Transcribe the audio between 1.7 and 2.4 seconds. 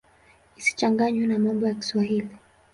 Kiswahili.